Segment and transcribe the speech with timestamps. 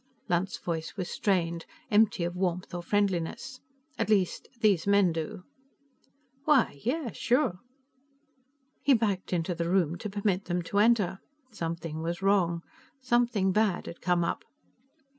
[0.27, 3.59] Lunt's voice was strained, empty of warmth or friendliness.
[3.99, 5.43] "At least, these men do."
[6.45, 7.15] "Why, yes.
[7.17, 7.59] Sure."
[8.81, 11.19] He backed into the room to permit them to enter.
[11.51, 12.63] Something was wrong;
[12.99, 14.43] something bad had come up.